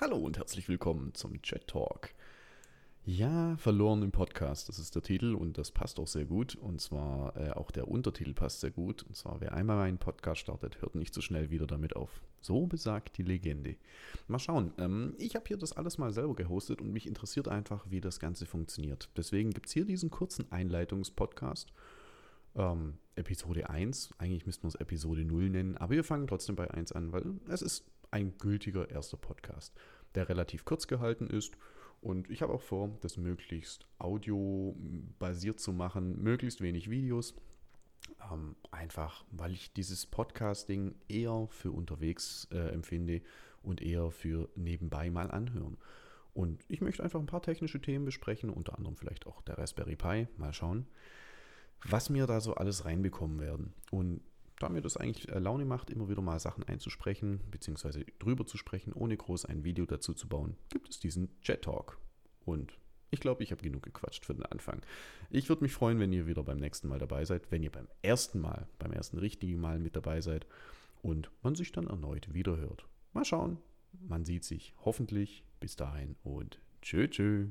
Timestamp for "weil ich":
39.30-39.72